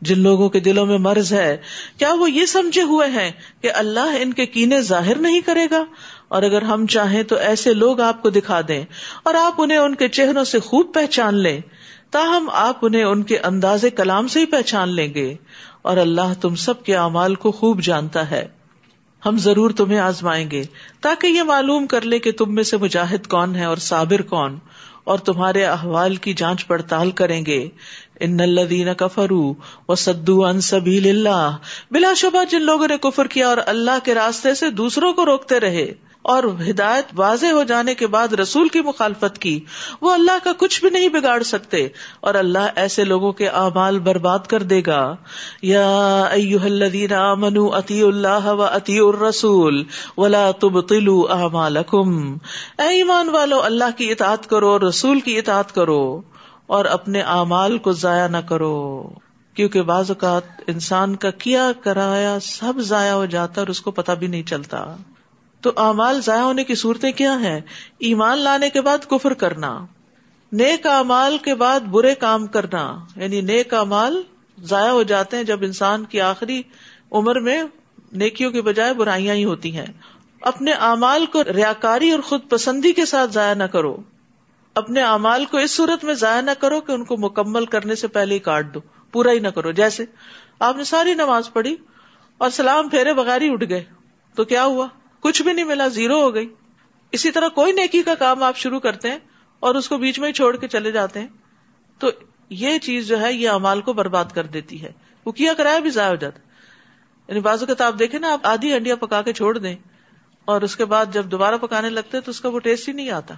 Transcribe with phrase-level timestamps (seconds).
[0.00, 1.56] جن لوگوں کے دلوں میں مرض ہے،
[1.98, 3.30] کیا وہ یہ سمجھے ہوئے ہیں
[3.62, 5.84] کہ اللہ ان کے کینے ظاہر نہیں کرے گا؟
[6.28, 8.84] اور اگر ہم چاہیں تو ایسے لوگ آپ کو دکھا دیں
[9.22, 11.60] اور آپ انہیں ان کے چہروں سے خوب پہچان لیں،
[12.10, 15.34] تاہم آپ انہیں ان کے انداز کلام سے ہی پہچان لیں گے۔
[15.82, 18.46] اور اللہ تم سب کے اعمال کو خوب جانتا ہے۔
[19.26, 20.62] ہم ضرور تمہیں آزمائیں گے،
[21.00, 24.58] تاکہ یہ معلوم کر لے کہ تم میں سے مجاہد کون ہے اور صابر کون،
[25.04, 27.68] اور تمہارے احوال کی جانچ پڑتال کریں گے۔
[28.20, 29.54] ان الدین کفرو
[29.88, 31.56] و سدو ان سبیل اللہ۔
[31.90, 35.60] بلا شبہ جن لوگوں نے کفر کیا اور اللہ کے راستے سے دوسروں کو روکتے
[35.60, 39.60] رہے اور ہدایت واضح ہو جانے کے بعد رسول کی مخالفت کی۔
[40.00, 41.88] وہ اللہ کا کچھ بھی نہیں بگاڑ سکتے
[42.20, 45.16] اور اللہ ایسے لوگوں کے اعمال برباد کر دے گا۔
[45.62, 46.22] یا
[46.62, 49.84] الذین آمنوا اتی اللہ و اتی الرسول
[50.16, 52.36] ولا تبطلوا اعمالکم۔
[52.78, 56.20] اے ایمان والو، اللہ کی اطاعت کرو اور رسول کی اطاعت کرو۔
[56.68, 59.02] اور اپنے اعمال کو ضائع نہ کرو،
[59.54, 64.14] کیونکہ بعض اوقات انسان کا کیا کرایا سب ضائع ہو جاتا اور اس کو پتا
[64.14, 64.96] بھی نہیں چلتا۔
[65.60, 67.60] تو اعمال ضائع ہونے کی صورتیں کیا ہیں؟
[67.98, 69.86] ایمان لانے کے بعد کفر کرنا،
[70.52, 74.22] نیک امال کے بعد برے کام کرنا یعنی نیک امال
[74.62, 76.62] ضائع ہو جاتے ہیں جب انسان کی آخری
[77.10, 77.62] عمر میں
[78.12, 79.86] نیکیوں کے بجائے برائیاں ہی ہوتی ہیں۔
[80.42, 83.96] اپنے اعمال کو ریاکاری اور خود پسندی کے ساتھ ضائع نہ کرو۔
[84.78, 88.08] اپنے اعمال کو اس صورت میں ضائع نہ کرو کہ ان کو مکمل کرنے سے
[88.08, 88.80] پہلے ہی کاٹ دو،
[89.12, 90.04] پورا ہی نہ کرو۔ جیسے
[90.58, 91.76] آپ نے ساری نماز پڑھی
[92.38, 93.84] اور سلام پھیرے بغیر ہی اٹھ گئے،
[94.34, 94.86] تو کیا ہوا؟
[95.20, 96.54] کچھ بھی نہیں ملا، زیرو ہو گئی۔
[97.12, 99.18] اسی طرح کوئی نیکی کا کام آپ شروع کرتے ہیں
[99.60, 101.28] اور اس کو بیچ میں ہی چھوڑ کے چلے جاتے ہیں،
[101.98, 102.10] تو
[102.50, 104.92] یہ چیز جو ہے، یہ امال کو برباد کر دیتی ہے۔
[105.24, 106.38] وہ کیا کرایا بھی ضائع ہو جاتا۔
[107.28, 109.76] یعنی بازو کا آپ دیکھیں نا، آپ آدھی انڈیا پکا کے چھوڑ دیں
[110.44, 113.10] اور اس کے بعد جب دوبارہ پکانے لگتے تو اس کا وہ ٹیسٹ ہی نہیں
[113.10, 113.34] آتا۔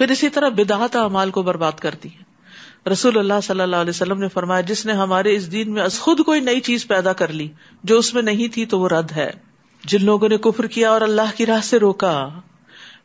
[0.00, 2.30] پھر اسی طرح بداحت امال کو برباد کرتی ہے
[2.90, 6.20] رسول اللہ صلی اللہ علیہ وسلم نے فرمایا، جس نے ہمارے اس دین میں خود
[6.20, 7.48] کوئی نئی چیز پیدا کر لی،
[7.84, 9.30] جو اس میں نہیں تھی تو وہ رد ہے۔
[9.84, 12.28] جن لوگوں نے کفر کیا اور اللہ کی راہ سے روکا،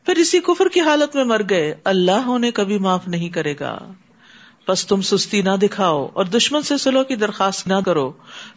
[0.06, 3.92] پھر اسی کفر کی حالت میں مر گئے۔ اللہ انہیں کبھی معاف نہیں کرے گا۔
[4.68, 8.12] بس تم سستی نہ دکھاؤ اور دشمن سے سلو کی درخواست نہ کرو۔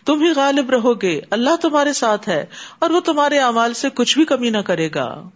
[0.06, 2.46] تم ہی غالب رہو گے۔ اللہ تمہارے ساتھ ہے
[2.78, 5.28] اور وہ تمہارے اعمال سے کچھ بھی کمی نہ کرے گا۔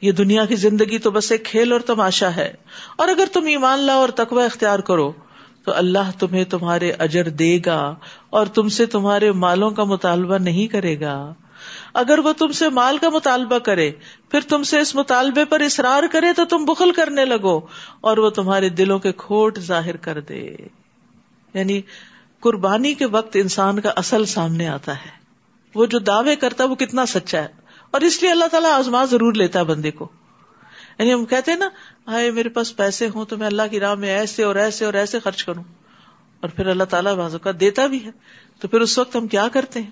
[0.00, 2.54] یہ دنیا کی زندگی تو بس ایک کھیل اور تماشا ہے۔
[2.96, 5.12] اور اگر تم ایمان لاؤ اور تقوی اختیار کرو،
[5.64, 7.94] تو اللہ تمہیں تمہارے اجر دے گا
[8.30, 11.34] اور تم سے تمہارے مالوں کا مطالبہ نہیں کرے گا۔
[11.94, 13.90] اگر وہ تم سے مال کا مطالبہ کرے،
[14.30, 17.60] پھر تم سے اس مطالبے پر اصرار کرے تو تم بخل کرنے لگو
[18.00, 20.56] اور وہ تمہارے دلوں کے کھوٹ ظاہر کر دے۔
[21.54, 21.80] یعنی
[22.40, 25.18] قربانی کے وقت انسان کا اصل سامنے آتا ہے۔
[25.74, 29.04] وہ جو دعوے کرتا ہے وہ کتنا سچا ہے۔ اور اس لیے اللہ تعالیٰ آزما
[29.04, 30.08] ضرور لیتا ہے بندے کو۔
[30.98, 31.68] یعنی ہم کہتے ہیں نا،
[32.06, 34.94] ہائے میرے پاس پیسے ہوں تو میں اللہ کی راہ میں ایسے اور ایسے اور
[34.94, 35.64] ایسے خرچ کروں۔
[36.40, 38.10] اور پھر اللہ تعالیٰ بازو کا دیتا بھی ہے۔
[38.60, 39.90] تو پھر اس وقت ہم کیا کرتے ہیں؟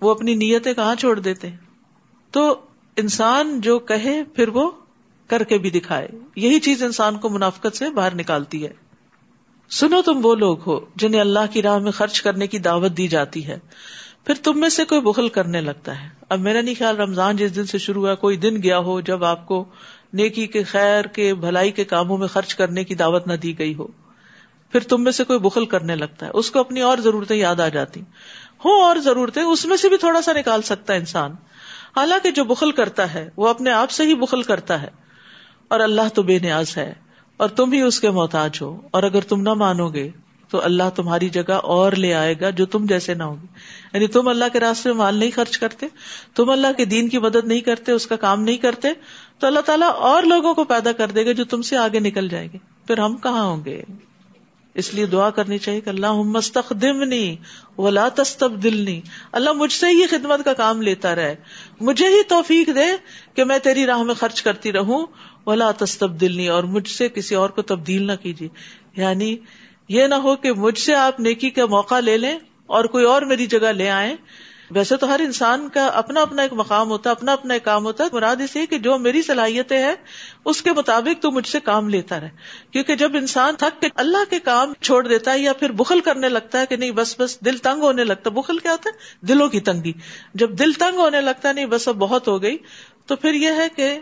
[0.00, 1.50] وہ اپنی نیتیں کہاں چھوڑ دیتے
[2.30, 2.60] تو
[2.96, 4.70] انسان جو کہے، پھر وہ
[5.26, 8.72] کر کے بھی دکھائے۔ یہی چیز انسان کو منافقت سے باہر نکالتی ہے۔
[9.70, 13.08] سنو تم وہ لوگ ہو جنہیں اللہ کی راہ میں خرچ کرنے کی دعوت دی
[13.08, 13.58] جاتی ہے۔
[14.26, 17.56] پھر تم میں سے کوئی بخل کرنے لگتا ہے۔ اب میرا نہیں خیال رمضان جس
[17.56, 19.64] دن سے شروع ہوا، کوئی دن گیا ہو جب آپ کو
[20.12, 23.74] نیکی کے خیر کے، بھلائی کے کاموں میں خرچ کرنے کی دعوت نہ دی گئی
[23.74, 23.86] ہو۔
[24.72, 27.60] پھر تم میں سے کوئی بخل کرنے لگتا ہے۔ اس کو اپنی اور ضرورتیں یاد
[27.60, 28.00] آ جاتی۔
[28.64, 31.30] ہو اور ضرورتیں، اس میں سے بھی تھوڑا سا نکال سکتا ہے انسان۔
[31.96, 34.88] حالانکہ جو بخل کرتا ہے، وہ اپنے آپ سے ہی بخل کرتا ہے۔
[35.68, 36.92] اور اللہ تو بے نیاز ہے،
[37.36, 40.10] اور تم ہی اس کے محتاج ہو۔ اور اگر تم نہ مانو گے
[40.50, 43.46] تو اللہ تمہاری جگہ اور لے آئے گا جو تم جیسے نہ ہوگی
[43.94, 45.86] یعنی تم اللہ کے راستے میں مال نہیں خرچ کرتے،
[46.34, 48.88] تم اللہ کے دین کی مدد نہیں کرتے، اس کا کام نہیں کرتے،
[49.38, 52.28] تو اللہ تعالیٰ اور لوگوں کو پیدا کر دے گا جو تم سے آگے نکل
[52.28, 53.82] جائے گے۔ پھر ہم کہاں ہوں گے؟
[54.74, 57.04] اس لیے دعا کرنی چاہیے کہ اللہ مستقدم
[57.78, 59.00] ولا تستبدلنی۔
[59.32, 61.34] اللہ مجھ سے ہی خدمت کا کام لیتا رہے۔
[61.80, 62.96] مجھے ہی توفیق دے
[63.34, 65.06] کہ میں تیری راہ میں خرچ کرتی رہوں۔
[65.46, 68.48] ولا تستبدلنی اور مجھ سے کسی اور کو تبدیل نہ کیجیے۔
[68.96, 69.36] یعنی
[69.88, 73.22] یہ نہ ہو کہ مجھ سے آپ نیکی کا موقع لے لیں اور کوئی اور
[73.22, 74.16] میری جگہ لے آئے
[74.70, 77.84] ویسے تو ہر انسان کا اپنا اپنا ایک مقام ہوتا ہے، اپنا اپنا ایک کام
[77.84, 79.94] ہوتا ہے۔ مراد اسے کہ جو میری صلاحیتیں ہیں،
[80.44, 82.28] اس کے مطابق تو مجھ سے کام لیتا رہے۔
[82.70, 86.28] کیونکہ جب انسان تھک کے اللہ کے کام چھوڑ دیتا ہے یا پھر بخل کرنے
[86.28, 89.26] لگتا ہے کہ نہیں، بس بس دل تنگ ہونے لگتا ہے۔ بخل کیا ہوتا ہے؟
[89.26, 89.92] دلوں کی تنگی۔
[90.34, 92.56] جب دل تنگ ہونے لگتا ہے، نہیں، بس اب بہت ہو گئی،
[93.06, 93.98] تو پھر یہ ہے کہ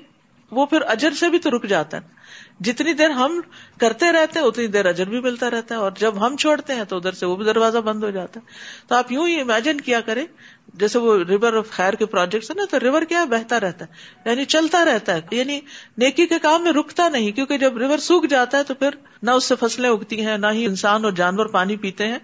[0.51, 2.14] وہ پھر اجر سے بھی تو رک جاتا ہے۔
[2.61, 3.41] جتنی دیر ہم
[3.81, 6.85] کرتے رہتے ہیں، اتنی دیر اجر بھی ملتا رہتا ہے، اور جب ہم چھوڑتے ہیں
[6.85, 8.51] تو ادھر سے وہ بھی دروازہ بند ہو جاتا ہے۔
[8.89, 10.27] تو آپ یوں ہی امیجن کیا کریں،
[10.75, 13.91] جیسے وہ ریور آف خیر کے پروجیکٹس نا، تو ریور کیا بہتا رہتا ہے۔
[14.31, 15.61] یعنی چلتا رہتا ہے۔ یعنی
[15.99, 18.91] نیکی کے کام میں رکتا نہیں، کیونکہ جب ریور سوکھ جاتا ہے تو پھر
[19.23, 22.19] نہ اس سے فصلیں اگتی ہیں، نہ ہی انسان اور جانور پانی پیتے ہیں۔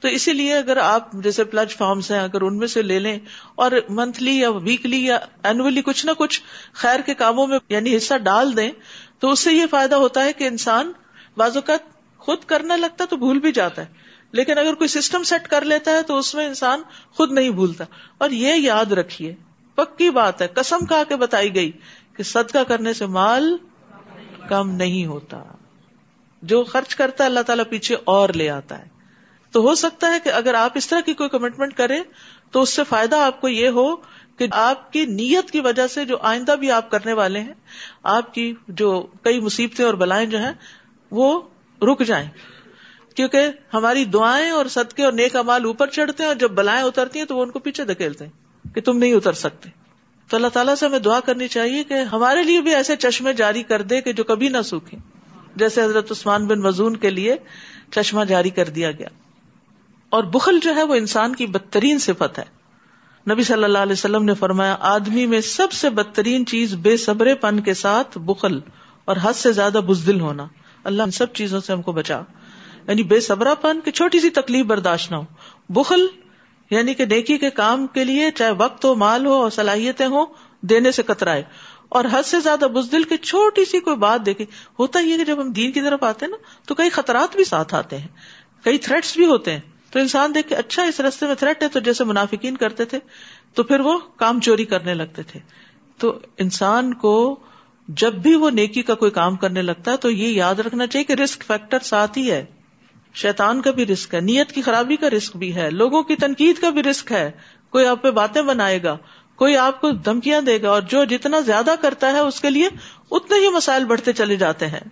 [0.00, 3.18] تو اسی لیے اگر آپ جیسے پلج فارمس ہیں، اگر ان میں سے لے لیں،
[3.54, 6.40] اور منتھلی یا ویکلی یا اینولی کچھ نہ کچھ
[6.72, 8.70] خیر کے کاموں میں یعنی حصہ ڈال دیں
[9.18, 10.92] تو اس سے یہ فائدہ ہوتا ہے کہ انسان
[11.36, 11.78] بعض اوقات
[12.18, 13.86] خود کرنے لگتا تو بھول بھی جاتا ہے۔
[14.32, 17.84] لیکن اگر کوئی سسٹم سیٹ کر لیتا ہے تو اس میں انسان خود نہیں بھولتا۔
[18.18, 19.34] اور یہ یاد رکھیے،
[19.74, 21.72] پکی بات ہے، قسم کھا کے بتائی گئی
[22.16, 23.56] کہ صدقہ کرنے سے مال
[24.48, 25.42] کم نہیں ہوتا۔
[26.42, 28.94] جو خرچ کرتا ہے، اللہ تعالیٰ پیچھے اور لے آتا ہے۔
[29.50, 32.02] تو ہو سکتا ہے کہ اگر آپ اس طرح کی کوئی کمٹمنٹ کریں
[32.50, 33.96] تو اس سے فائدہ آپ کو یہ ہو
[34.36, 37.54] کہ آپ کی نیت کی وجہ سے جو آئندہ بھی آپ کرنے والے ہیں،
[38.02, 40.52] آپ کی جو کئی مصیبتیں اور بلائیں جو ہیں،
[41.10, 41.40] وہ
[41.82, 42.28] رک جائیں۔
[43.16, 47.18] کیونکہ ہماری دعائیں اور صدقے اور نیک امال اوپر چڑھتے ہیں اور جب بلائیں اترتی
[47.18, 49.70] ہیں تو وہ ان کو پیچھے دھکیلتے ہیں کہ تم نہیں اتر سکتے۔
[50.28, 53.62] تو اللہ تعالیٰ سے ہمیں دعا کرنی چاہیے کہ ہمارے لیے بھی ایسے چشمے جاری
[53.62, 54.98] کر دے کہ جو کبھی نہ سوکھے
[55.56, 57.36] جیسے حضرت عثمان بن وزون کے لیے
[57.90, 59.08] چشمہ جاری کر دیا گیا۔
[60.10, 62.63] اور بخل جو ہے وہ انسان کی بدترین صفت ہے۔
[63.30, 67.34] نبی صلی اللہ علیہ وسلم نے فرمایا، آدمی میں سب سے بدترین چیز بے صبرے
[67.34, 68.60] پن کے ساتھ بخل
[69.04, 70.46] اور حد سے زیادہ بزدل ہونا۔
[70.84, 72.20] اللہ ان سب چیزوں سے ہم کو بچا۔
[72.88, 75.24] یعنی بے صبرا پن کی چھوٹی سی تکلیف برداشت نہ ہو۔
[75.68, 76.06] بخل
[76.70, 80.26] یعنی کہ نیکی کے کام کے لیے چاہے وقت ہو، مال ہو اور صلاحیتیں ہوں،
[80.60, 81.42] دینے سے کترائے۔
[81.88, 84.44] اور حد سے زیادہ بزدل کی چھوٹی سی کوئی بات دیکھے
[84.78, 86.36] ہوتا یہ کہ جب ہم دین کی طرف آتے ہیں نا،
[86.66, 88.08] تو کئی خطرات بھی ساتھ آتے ہیں۔
[88.64, 89.60] کئی تھریٹس بھی ہوتے ہیں۔
[89.94, 92.98] تو انسان دیکھ کے اچھا اس رستے میں تھریٹ ہے، تو جیسے منافقین کرتے تھے،
[93.54, 95.40] تو پھر وہ کام چوری کرنے لگتے تھے۔
[95.98, 97.40] تو انسان کو
[97.88, 101.04] جب بھی وہ نیکی کا کوئی کام کرنے لگتا ہے، تو یہ یاد رکھنا چاہیے
[101.04, 102.44] کہ رسک فیکٹر ساتھ ہی ہے۔
[103.14, 106.60] شیطان کا بھی رسک ہے، نیت کی خرابی کا رسک بھی ہے، لوگوں کی تنقید
[106.60, 107.30] کا بھی رسک ہے۔
[107.70, 108.96] کوئی آپ پہ باتیں بنائے گا،
[109.36, 112.68] کوئی آپ کو دھمکیاں دے گا، اور جو جتنا زیادہ کرتا ہے، اس کے لیے
[113.10, 114.88] اتنے ہی مسائل بڑھتے چلے جاتے ہیں۔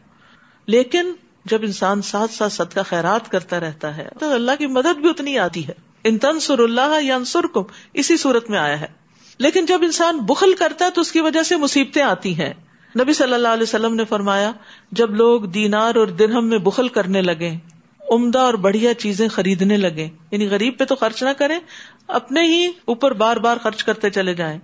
[0.66, 1.12] لیکن
[1.44, 5.38] جب انسان ساتھ ساتھ صدقہ خیرات کرتا رہتا ہے، تو اللہ کی مدد بھی اتنی
[5.38, 5.72] آتی ہے۔
[6.04, 7.62] ان تنسر اللہ یا انسر کم
[7.92, 8.86] اسی صورت میں آیا ہے۔
[9.38, 12.52] لیکن جب انسان بخل کرتا ہے، تو اس کی وجہ سے مصیبتیں آتی ہیں۔
[13.00, 14.52] نبی صلی اللہ علیہ وسلم نے فرمایا،
[14.92, 17.54] جب لوگ دینار اور درہم میں بخل کرنے لگے
[18.10, 21.58] عمدہ اور بڑھیا چیزیں خریدنے لگے یعنی غریب پہ تو خرچ نہ کریں،
[22.08, 24.58] اپنے ہی اوپر بار بار خرچ کرتے چلے جائیں۔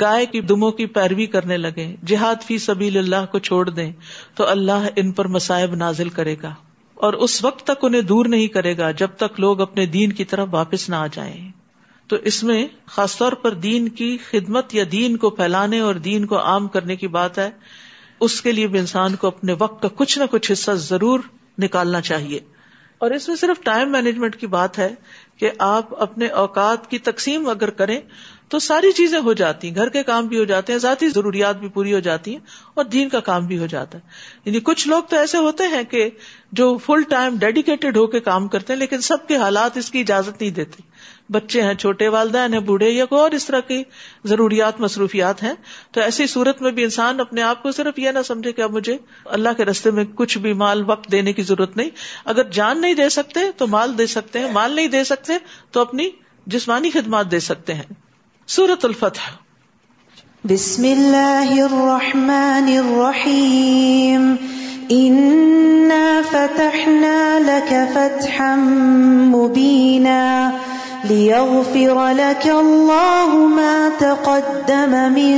[0.00, 3.92] گائے کی دموں کی پیروی کرنے لگے، جہاد فی سبیل اللہ کو چھوڑ دیں،
[4.34, 6.54] تو اللہ ان پر مسائب نازل کرے گا۔
[6.94, 10.24] اور اس وقت تک انہیں دور نہیں کرے گا، جب تک لوگ اپنے دین کی
[10.24, 11.52] طرف واپس نہ آ جائیں۔
[12.06, 16.26] تو اس میں خاص طور پر دین کی خدمت یا دین کو پھیلانے اور دین
[16.26, 17.50] کو عام کرنے کی بات ہے،
[18.20, 21.20] اس کے لیے بھی انسان کو اپنے وقت کا کچھ نہ کچھ حصہ ضرور
[21.58, 22.40] نکالنا چاہیے۔
[22.98, 24.94] اور اس میں صرف ٹائم مینجمنٹ کی بات ہے
[25.36, 28.00] کہ آپ اپنے اوقات کی تقسیم اگر کریں
[28.48, 31.56] تو ساری چیزیں ہو جاتی ہیں۔ گھر کے کام بھی ہو جاتے ہیں، ذاتی ضروریات
[31.56, 32.40] بھی پوری ہو جاتی ہیں
[32.74, 34.02] اور دین کا کام بھی ہو جاتا ہے۔
[34.44, 36.10] یعنی کچھ لوگ تو ایسے ہوتے ہیں کہ
[36.52, 40.00] جو فل ٹائم ڈیڈیکیٹڈ ہو کے کام کرتے ہیں لیکن سب کے حالات اس کی
[40.00, 40.82] اجازت نہیں دیتے۔
[41.32, 43.82] بچے ہیں، چھوٹے والدین ہیں، بوڑھے یا کوئی اور اس طرح کی
[44.24, 45.54] ضروریات، مصروفیات ہیں۔
[45.92, 48.70] تو ایسی صورت میں بھی انسان اپنے آپ کو صرف یہ نہ سمجھے کہ اب
[48.70, 51.90] مجھے اللہ کے رستے میں کچھ بھی مال وقت دینے کی ضرورت نہیں۔
[52.24, 55.32] اگر جان نہیں دے سکتے تو مال دے سکتے ہیں، مال نہیں دے سکتے
[55.70, 56.10] تو اپنی
[56.46, 58.03] جسمانی خدمات دے سکتے ہیں۔
[58.48, 59.20] سورت الفتح.
[60.44, 64.34] بسم اللہ الرحمن الرحیم
[66.30, 68.54] فتحنا لك فتحا
[69.34, 70.52] مبینا
[71.04, 75.34] ليغفر لك الله ما تقدم من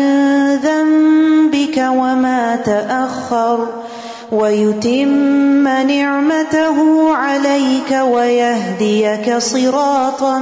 [0.62, 3.85] ذنبك وما تأخر.
[4.32, 6.78] ويتم نعمته
[7.14, 10.38] عليك ويهديك صراطا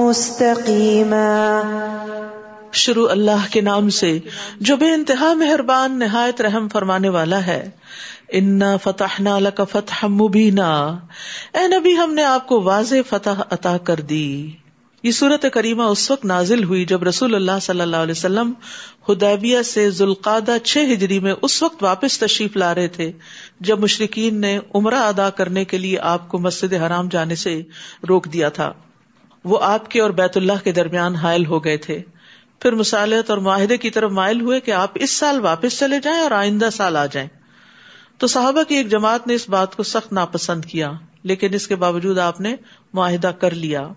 [0.00, 1.60] مستقيما
[2.72, 4.18] شروع اللہ کے نام سے
[4.60, 7.70] جو بے انتہا مہربان نہایت رحم فرمانے والا ہے۔
[8.28, 10.98] انا فتح لك فتح مبینہ
[11.54, 14.50] اے نبی، ہم نے آپ کو واضح فتح عطا کر دی۔
[15.08, 18.52] یہ صورت کریمہ اس وقت نازل ہوئی جب رسول اللہ صلی اللہ علیہ وسلم
[19.08, 23.12] ہدیبیہ سے ذوالقادہ چھ ہجری میں اس وقت واپس تشریف لا رہے تھے،
[23.60, 27.62] جب مشرقین نے عمرہ ادا کرنے کے لیے آپ کو مسجد حرام جانے سے
[28.08, 28.72] روک دیا تھا۔
[29.44, 32.02] وہ آپ کے اور بیت اللہ کے درمیان حائل ہو گئے تھے۔
[32.60, 36.20] پھر مسالت اور معاہدے کی طرف مائل ہوئے کہ آپ اس سال واپس چلے جائیں
[36.20, 37.28] اور آئندہ سال آ جائیں۔
[38.18, 41.76] تو صحابہ کی ایک جماعت نے اس بات کو سخت ناپسند کیا، لیکن اس کے
[41.76, 42.56] باوجود آپ نے
[42.94, 43.88] معاہدہ کر لیا۔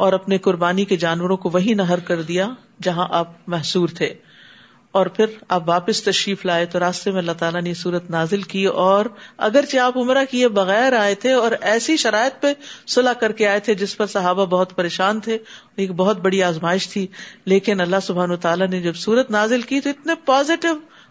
[0.00, 2.48] اور اپنے قربانی کے جانوروں کو وہی نہر کر دیا
[2.82, 4.14] جہاں آپ محسور تھے۔
[4.92, 8.64] اور پھر آپ واپس تشریف لائے تو راستے میں اللہ تعالیٰ نے صورت نازل کی
[8.64, 12.52] اور اگرچہ آپ عمرہ کیے بغیر آئے تھے اور ایسی شرائط پہ
[12.86, 15.38] صلاح کر کے آئے تھے جس پر صحابہ بہت پریشان تھے
[15.76, 17.06] ایک بہت بڑی آزمائش تھی،
[17.44, 20.68] لیکن اللہ سبحان تعالیٰ نے جب صورت نازل کی تو اتنے پازیٹو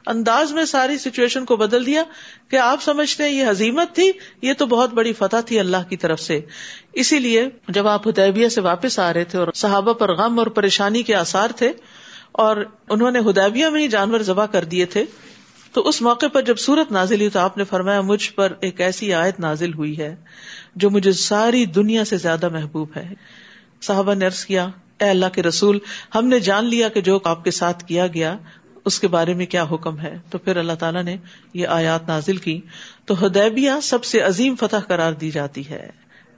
[0.08, 2.03] انداز میں ساری سچویشن کو بدل دیا
[2.48, 5.98] کہ آپ سمجھتے ہیں یہ حزیمت تھی، یہ تو بہت بڑی فتح تھی اللہ کی
[5.98, 6.41] طرف سے۔
[6.93, 10.48] اسی لیے جب آپ ہدیبیہ سے واپس آ رہے تھے اور صحابہ پر غم اور
[10.48, 11.72] پریشانی کے آسار تھے
[12.31, 12.58] اور
[12.89, 15.05] انہوں نے ہدیبیہ میں ہی جانور ذبح کر دیے تھے،
[15.74, 18.81] تو اس موقع پر جب سورت نازل ہوئی تو آپ نے فرمایا، مجھ پر ایک
[18.81, 20.15] ایسی آیت نازل ہوئی ہے
[20.75, 23.13] جو مجھے ساری دنیا سے زیادہ محبوب ہے۔
[23.81, 24.67] صحابہ نے عرض کیا،
[25.00, 25.79] اے اللہ کے رسول،
[26.15, 28.38] ہم نے جان لیا کہ جو آپ کے ساتھ کیا گیا،
[28.86, 31.17] اس کے بارے میں کیا حکم ہے؟ تو پھر اللہ تعالیٰ نے
[31.53, 32.62] یہ آیات نازل کی۔
[33.05, 35.89] تو ہدیبیہ سب سے عظیم فتح قرار دی جاتی ہے۔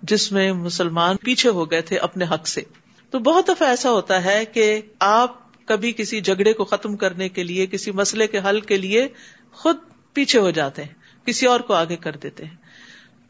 [0.01, 2.61] جس میں مسلمان پیچھے ہو گئے تھے اپنے حق سے۔
[3.09, 7.43] تو بہت دفعہ ایسا ہوتا ہے کہ آپ کبھی کسی جھگڑے کو ختم کرنے کے
[7.43, 9.07] لیے، کسی مسئلے کے حل کے لیے
[9.51, 9.75] خود
[10.13, 12.55] پیچھے ہو جاتے ہیں، کسی اور کو آگے کر دیتے ہیں۔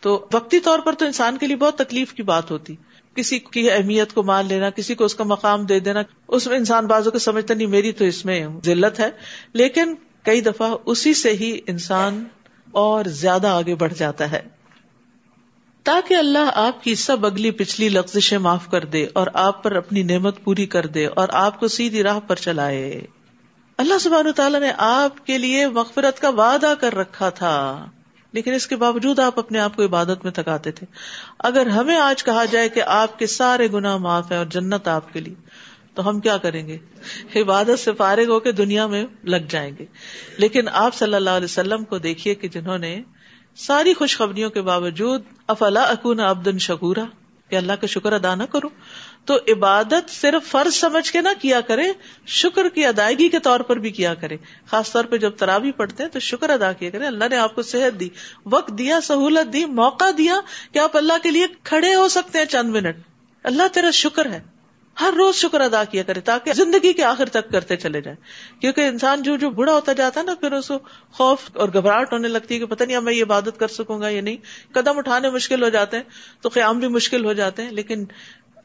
[0.01, 2.75] تو وقتی طور پر تو انسان کے لیے بہت تکلیف کی بات ہوتی۔
[3.15, 6.57] کسی کی اہمیت کو مان لینا، کسی کو اس کا مقام دے دینا، اس میں
[6.57, 9.09] انسان بازو کو سمجھتا، نہیں، میری تو اس میں ذلت ہے۔
[9.53, 12.23] لیکن کئی دفعہ اسی سے ہی انسان
[12.71, 14.60] اور زیادہ آگے بڑھ جاتا ہے۔
[15.83, 20.03] تاکہ اللہ آپ کی سب اگلی پچھلی لفزشیں معاف کر دے اور آپ پر اپنی
[20.03, 23.01] نعمت پوری کر دے اور آپ کو سیدھی راہ پر چلائے۔
[23.77, 27.85] اللہ سبحانہ تعالیٰ نے آپ کے لیے مغفرت کا وعدہ کر رکھا تھا۔
[28.31, 30.87] لیکن اس کے باوجود آپ اپنے آپ کو عبادت میں تھکاتے تھے۔
[31.39, 35.13] اگر ہمیں آج کہا جائے کہ آپ کے سارے گنا معاف ہے اور جنت آپ
[35.13, 35.33] کے لیے،
[35.93, 36.77] تو ہم کیا کریں گے؟
[37.35, 39.85] عبادت سے فارغ ہو کے دنیا میں لگ جائیں گے۔
[40.37, 43.01] لیکن آپ صلی اللہ علیہ وسلم کو دیکھیے کہ جنہوں نے
[43.55, 47.03] ساری خوشخبریوں کے باوجود افلا اکون ابدن شکورا،
[47.49, 48.69] کہ اللہ کا شکر ادا نہ کروں۔
[49.25, 51.83] تو عبادت صرف فرض سمجھ کے نہ کیا کرے،
[52.27, 54.37] شکر کی ادائیگی کے طور پر بھی کیا کرے۔
[54.71, 57.55] خاص طور پہ جب ترابی پڑھتے ہیں تو شکر ادا کیا کرے۔ اللہ نے آپ
[57.55, 58.09] کو صحت دی،
[58.45, 60.35] وقت دیا، سہولت دی، موقع دیا
[60.71, 62.97] کہ آپ اللہ کے لیے کھڑے ہو سکتے ہیں چند منٹ۔
[63.43, 64.41] اللہ تیرا شکر ہے۔
[65.01, 68.17] ہر روز شکر ادا کیا کرے تاکہ زندگی کے آخر تک کرتے چلے جائیں۔
[68.61, 70.79] کیونکہ انسان جو جو بڑا ہوتا جاتا ہے نا، پھر اس کو
[71.11, 74.01] خوف اور گھبراہٹ ہونے لگتی ہے کہ پتہ نہیں اب میں یہ عبادت کر سکوں
[74.01, 74.37] گا یا نہیں۔
[74.73, 76.03] قدم اٹھانے مشکل ہو جاتے ہیں
[76.41, 78.05] تو قیام بھی مشکل ہو جاتے ہیں، لیکن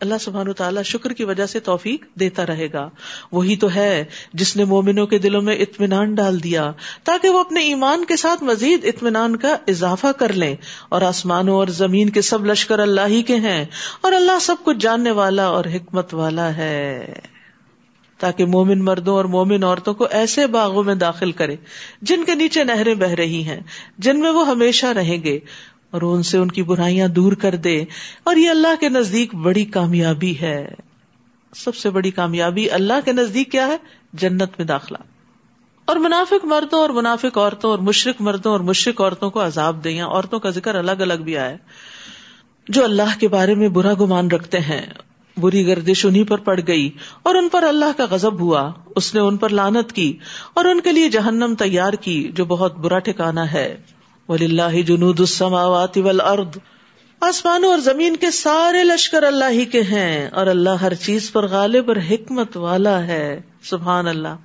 [0.00, 2.88] اللہ سبحان تعالیٰ شکر کی وجہ سے توفیق دیتا رہے گا۔
[3.33, 6.73] وہی تو ہے جس نے مومنوں کے دلوں میں اطمینان ڈال دیا،
[7.05, 10.57] تاکہ وہ اپنے ایمان کے ساتھ مزید اطمینان کا اضافہ کر لیں۔
[10.88, 13.65] اور آسمانوں اور زمین کے سب لشکر اللہ ہی کے ہیں،
[14.00, 17.12] اور اللہ سب کچھ جاننے والا اور حکمت والا ہے۔
[18.19, 21.57] تاکہ مومن مردوں اور مومن عورتوں کو ایسے باغوں میں داخل کرے،
[22.03, 23.61] جن کے نیچے نہریں بہ رہی ہیں،
[23.99, 25.38] جن میں وہ ہمیشہ رہیں گے۔
[25.90, 27.85] اور ان سے ان کی برائیاں دور کر دے۔
[28.25, 30.75] اور یہ اللہ کے نزدیک بڑی کامیابی ہے۔
[31.57, 33.76] سب سے بڑی کامیابی اللہ کے نزدیک کیا ہے؟
[34.12, 34.97] جنت میں داخلہ۔
[35.85, 40.02] اور منافق مردوں اور منافق عورتوں اور مشرق مردوں اور مشرق عورتوں کو عذاب دیں
[40.02, 41.57] عورتوں کا ذکر الگ الگ بھی آئے۔
[42.69, 44.87] جو اللہ کے بارے میں برا گمان رکھتے ہیں۔
[45.37, 46.90] بری گردش انہیں پر پڑ گئی۔
[47.23, 50.16] اور ان پر اللہ کا غزب ہوا۔ اس نے ان پر لانت کی۔
[50.55, 53.76] اور ان کے لیے جہنم تیار کی، جو بہت برا ٹھکانا ہے۔
[54.28, 56.59] ولی اللہ جنود السماوات والارض۔
[57.21, 61.47] آسمانوں اور زمین کے سارے لشکر اللہ ہی کے ہیں اور اللہ ہر چیز پر
[61.47, 64.37] غالب اور حکمت والا ہے۔ سبحان اللہ۔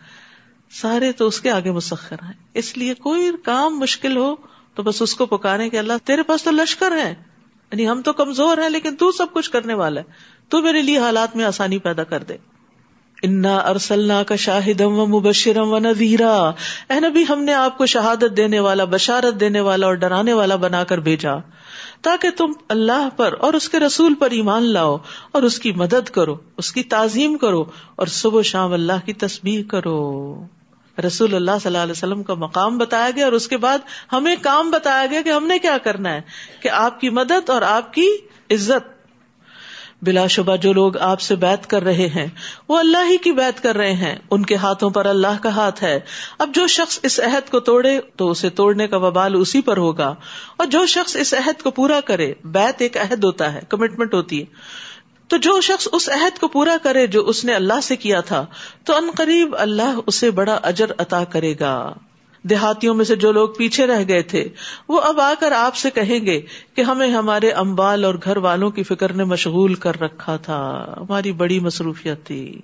[0.72, 4.36] سارے تو اس کے آگے مسخر ہیں۔ اس لیے کوئی کام مشکل ہو
[4.76, 7.14] تو بس اس کو پکارے کہ اللہ تیرے پاس تو لشکر ہے
[7.72, 10.06] یعنی ہم تو کمزور ہیں لیکن تو سب کچھ کرنے والا ہے۔
[10.50, 12.38] تو میرے لیے حالات میں آسانی پیدا کر دے۔
[13.22, 16.34] انا ارسل کا شاہدم و مبشرم و نذیرا
[16.90, 20.56] اے نبی، ہم نے آپ کو شہادت دینے والا، بشارت دینے والا اور ڈرانے والا
[20.56, 21.34] بنا کر بھیجا۔
[22.02, 24.98] تاکہ تم اللہ پر اور اس کے رسول پر ایمان لاؤ
[25.32, 27.64] اور اس کی مدد کرو، اس کی تعظیم کرو
[27.96, 30.46] اور صبح شام اللہ کی تصویر کرو۔
[31.08, 33.78] رسول اللہ صلی اللہ علیہ وسلم کا مقام بتایا گیا اور اس کے بعد
[34.14, 36.22] ہمیں کام بتایا گیا کہ ہم نے کیا کرنا ہے،
[36.62, 38.08] کہ آپ کی مدد اور آپ کی
[38.50, 39.01] عزت۔
[40.02, 42.28] بلا شبہ جو لوگ آپ سے بیت کر رہے ہیں،
[42.70, 45.84] وہ اللہ ہی کی بیت کر رہے ہیں۔ ان کے ہاتھوں پر اللہ کا ہاتھ
[45.84, 46.00] ہے۔
[46.40, 50.16] اب جو شخص اس عہد کو توڑے، تو اسے توڑنے کا وبال اسی پر ہوگا۔
[50.58, 54.40] اور جو شخص اس عہد کو پورا کرے بیت ایک عہد ہوتا ہے کمٹمنٹ ہوتی
[54.40, 54.46] ہے۔
[55.28, 58.46] تو جو شخص اس عہد کو پورا کرے جو اس نے اللہ سے کیا تھا،
[58.86, 61.94] تو ان قریب اللہ اسے بڑا اجر عطا کرے گا۔
[62.44, 64.50] دیہاتیوں میں سے جو لوگ پیچھے رہ گئے تھے،
[64.90, 66.42] وہ اب آ کر آپ سے کہیں گے
[66.76, 71.32] کہ ہمیں ہمارے امبال اور گھر والوں کی فکر نے مشغول کر رکھا تھا۔ ہماری
[71.32, 72.62] بڑی مصروفیت تھی۔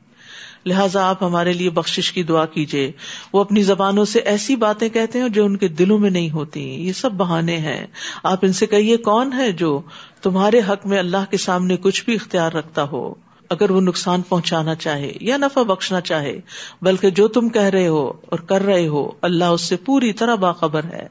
[0.65, 2.91] لہٰذا آپ ہمارے لیے بخش کی دعا کیجیے
[3.33, 6.61] وہ اپنی زبانوں سے ایسی باتیں کہتے ہیں جو ان کے دلوں میں نہیں ہوتی۔
[6.61, 7.87] یہ سب بہانے ہیں۔
[8.23, 9.81] آپ ان سے کہیے کون ہے جو
[10.21, 13.13] تمہارے حق میں اللہ کے سامنے کچھ بھی اختیار رکھتا ہو؟
[13.49, 16.39] اگر وہ نقصان پہنچانا چاہے یا نفع بخشنا چاہے،
[16.81, 20.35] بلکہ جو تم کہہ رہے ہو اور کر رہے ہو، اللہ اس سے پوری طرح
[20.35, 21.07] باخبر ہے۔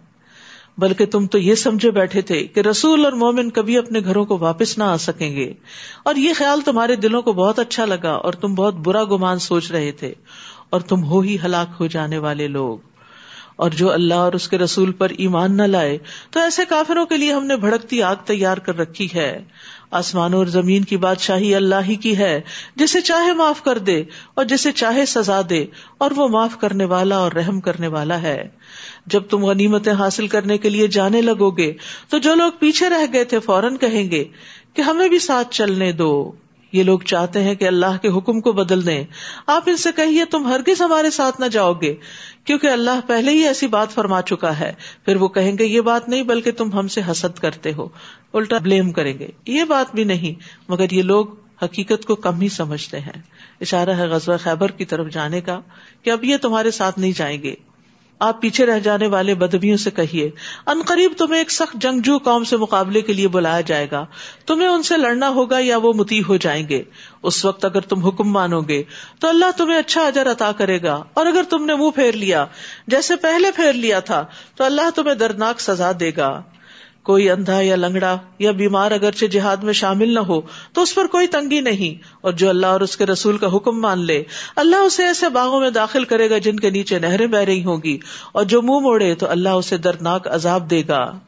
[0.78, 4.38] بلکہ تم تو یہ سمجھے بیٹھے تھے کہ رسول اور مومن کبھی اپنے گھروں کو
[4.38, 5.55] واپس نہ آ سکیں گے۔
[6.02, 9.71] اور یہ خیال تمہارے دلوں کو بہت اچھا لگا اور تم بہت برا گمان سوچ
[9.71, 10.14] رہے تھے۔
[10.71, 12.78] اور تم ہو ہی ہلاک ہو جانے والے لوگ۔
[13.57, 15.99] اور جو اللہ اور اس کے رسول پر ایمان نہ لائے،
[16.31, 19.45] تو ایسے کافروں کے لیے ہم نے بھڑکتی آگ تیار کر رکھی ہے۔
[19.90, 22.40] آسمانوں اور زمین کی بادشاہی اللہ ہی کی ہے۔
[22.76, 24.02] جسے چاہے معاف کر دے
[24.35, 25.66] اور جسے چاہے سزا دے،
[25.99, 28.49] اور وہ معاف کرنے والا اور رحم کرنے والا ہے۔
[29.07, 31.73] جب تم غنیمتیں حاصل کرنے کے لیے جانے لگو گے،
[32.09, 34.25] تو جو لوگ پیچھے رہ گئے تھے فوراً کہیں گے
[34.75, 36.33] کہ ہمیں بھی ساتھ چلنے دو۔
[36.73, 39.04] یہ لوگ چاہتے ہیں کہ اللہ کے حکم کو بدل دیں۔
[39.46, 41.94] آپ ان سے کہیے، تم ہرگز ہمارے ساتھ نہ جاؤ گے،
[42.44, 44.73] کیونکہ اللہ پہلے ہی ایسی بات فرما چکا ہے۔
[45.04, 47.88] پھر وہ کہیں گے، یہ بات نہیں، بلکہ تم ہم سے حسد کرتے ہو۔
[48.35, 51.26] الٹا بلیم کریں گے۔ یہ بات بھی نہیں، مگر یہ لوگ
[51.62, 53.23] حقیقت کو کم ہی سمجھتے ہیں۔
[53.61, 55.61] اشارہ ہے غزوہ خیبر کی طرف جانے کا
[56.02, 57.54] کہ اب یہ تمہارے ساتھ نہیں جائیں گے۔
[58.18, 60.30] آپ پیچھے رہ جانے والے بدبیوں سے کہیے،
[60.66, 64.06] ان قریب تمہیں ایک سخت جنگجو قوم سے مقابلے کے لیے بلایا جائے گا،
[64.46, 66.82] تمہیں ان سے لڑنا ہوگا یا وہ متی ہو جائیں گے۔
[67.23, 68.82] اس وقت اگر تم حکم مانو گے،
[69.20, 72.46] تو اللہ تمہیں اچھا اجر عطا کرے گا۔ اور اگر تم نے منہ پھیر لیا،
[72.87, 76.42] جیسے پہلے پھیر لیا تھا، تو اللہ تمہیں دردناک سزا دے گا۔
[77.06, 80.40] کوئی اندھا یا لنگڑا یا بیمار اگرچہ جہاد میں شامل نہ ہو،
[80.72, 83.80] تو اس پر کوئی تنگی نہیں۔ اور جو اللہ اور اس کے رسول کا حکم
[83.80, 84.25] مان لے،
[84.56, 87.98] اللہ اسے ایسے باغوں میں داخل کرے گا جن کے نیچے نہریں بہ رہی ہوگی
[88.32, 91.18] اور جو منہ موڑے، تو اللہ اسے دردناک عذاب دے گا۔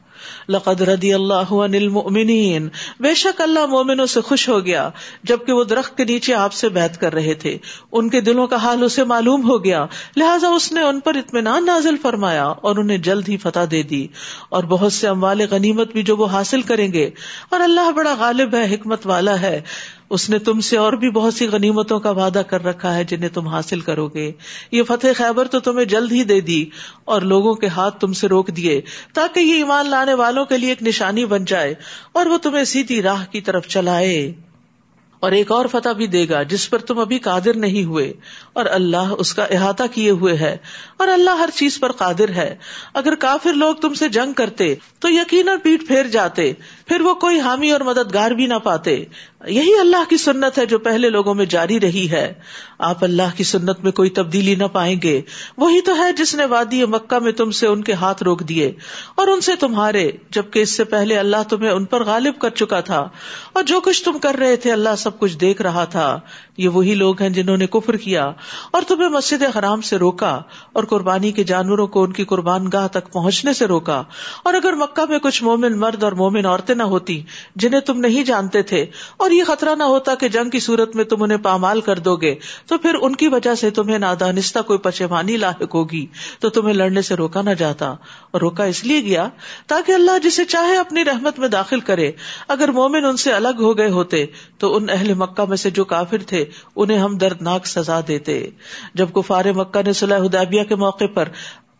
[0.49, 4.89] لقد ردی اللہ عن المؤمنین۔ بے شک اللہ مومنوں سے خوش ہو گیا
[5.23, 7.57] جبکہ وہ درخت کے نیچے آپ سے بیت کر رہے تھے۔
[7.91, 9.85] ان کے دلوں کا حال اسے معلوم ہو گیا۔
[10.17, 14.07] لہٰذا اس نے ان پر اطمینان نازل فرمایا اور انہیں جلد ہی فتح دے دی۔
[14.49, 17.09] اور بہت سے اموال غنیمت بھی جو وہ حاصل کریں گے۔
[17.49, 19.61] اور اللہ بڑا غالب ہے، حکمت والا ہے۔
[20.09, 23.29] اس نے تم سے اور بھی بہت سی غنیمتوں کا وعدہ کر رکھا ہے جنہیں
[23.29, 24.31] تم حاصل کرو گے۔
[24.71, 26.65] یہ فتح خیبر تو تمہیں جلد ہی دے دی
[27.05, 28.81] اور لوگوں کے ہاتھ تم سے روک دیے
[29.13, 31.75] تاکہ یہ ایمان لانے والوں کے لیے ایک نشانی بن جائے
[32.11, 34.33] اور وہ تمہیں سیدھی راہ کی طرف چلائے۔
[35.19, 38.13] اور ایک اور فتح بھی دے گا، جس پر تم ابھی قادر نہیں ہوئے۔
[38.53, 40.57] اور اللہ اس کا احاطہ کیے ہوئے ہے۔
[40.97, 42.55] اور اللہ ہر چیز پر قادر ہے۔
[42.93, 46.53] اگر کافر لوگ تم سے جنگ کرتے، تو یقیناً پیٹ پھیر جاتے۔
[46.85, 49.05] پھر وہ کوئی حامی اور مددگار بھی نہ پاتے۔
[49.47, 52.33] یہی اللہ کی سنت ہے جو پہلے لوگوں میں جاری رہی ہے۔
[52.79, 55.21] آپ اللہ کی سنت میں کوئی تبدیلی نہ پائیں گے۔
[55.57, 58.71] وہی تو ہے جس نے وادی مکہ میں تم سے ان کے ہاتھ روک دیے۔
[59.15, 62.79] اور ان سے تمہارے، جبکہ اس سے پہلے اللہ تمہیں ان پر غالب کر چکا
[62.79, 63.09] تھا۔
[63.53, 66.19] اور جو کچھ تم کر رہے تھے، اللہ سب کچھ دیکھ رہا تھا۔
[66.57, 68.31] یہ وہی لوگ ہیں جنہوں نے کفر کیا
[68.71, 70.41] اور تمہیں مسجد حرام سے روکا
[70.73, 74.03] اور قربانی کے جانوروں کو ان کی قربان گاہ تک پہنچنے سے روکا۔
[74.43, 77.23] اور اگر مکہ میں کچھ مومن مرد اور مومن عورتیں نہ ہوتی
[77.55, 78.85] جنہیں تم نہیں جانتے تھے
[79.17, 82.15] اور یہ خطرہ نہ ہوتا کہ جنگ کی صورت میں تم انہیں پامال کر دو
[82.15, 82.35] گے،
[82.67, 86.05] تو پھر ان کی وجہ سے تمہیں نادانستہ کوئی پشیمانی لاحق ہوگی،
[86.39, 87.89] تو تمہیں لڑنے سے روکا نہ جاتا۔
[88.31, 89.27] اور روکا اس لیے گیا
[89.67, 92.11] تاکہ اللہ جسے چاہے اپنی رحمت میں داخل کرے۔
[92.47, 94.25] اگر مومن ان سے الگ ہو گئے ہوتے
[94.57, 98.49] تو ان اہل مکہ میں سے جو کافر تھے، انہیں ہم دردناک سزا دیتے۔
[98.93, 101.29] جب کفار مکہ نے صلاح حدیبیہ کے موقع پر